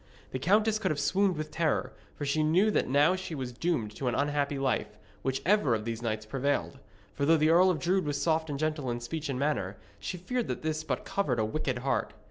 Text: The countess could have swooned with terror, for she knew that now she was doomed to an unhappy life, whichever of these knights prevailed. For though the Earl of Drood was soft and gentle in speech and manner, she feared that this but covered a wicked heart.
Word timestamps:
The 0.31 0.39
countess 0.39 0.79
could 0.79 0.89
have 0.89 0.99
swooned 0.99 1.37
with 1.37 1.51
terror, 1.51 1.93
for 2.15 2.25
she 2.25 2.41
knew 2.41 2.71
that 2.71 2.87
now 2.87 3.15
she 3.15 3.35
was 3.35 3.51
doomed 3.51 3.95
to 3.97 4.07
an 4.07 4.15
unhappy 4.15 4.57
life, 4.57 4.97
whichever 5.21 5.75
of 5.75 5.85
these 5.85 6.01
knights 6.01 6.25
prevailed. 6.25 6.79
For 7.13 7.23
though 7.23 7.37
the 7.37 7.51
Earl 7.51 7.69
of 7.69 7.77
Drood 7.77 8.05
was 8.05 8.19
soft 8.19 8.49
and 8.49 8.57
gentle 8.57 8.89
in 8.89 8.99
speech 8.99 9.29
and 9.29 9.37
manner, 9.37 9.77
she 9.99 10.17
feared 10.17 10.47
that 10.47 10.63
this 10.63 10.83
but 10.83 11.05
covered 11.05 11.37
a 11.37 11.45
wicked 11.45 11.77
heart. 11.85 12.15